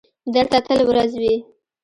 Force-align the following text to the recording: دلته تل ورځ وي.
دلته 0.33 0.57
تل 0.65 0.79
ورځ 0.89 1.11
وي. 1.21 1.35